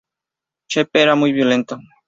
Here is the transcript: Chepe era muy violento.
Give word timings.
Chepe 0.67 0.99
era 1.03 1.13
muy 1.13 1.31
violento. 1.31 1.77